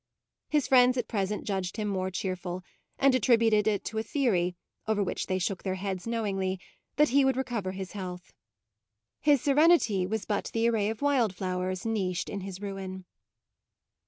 [0.49, 2.63] His friends at present judged him more cheerful,
[2.97, 4.55] and attributed it to a theory,
[4.87, 6.59] over which they shook their heads knowingly,
[6.95, 8.33] that he would recover his health.
[9.19, 13.05] His serenity was but the array of wild flowers niched in his ruin.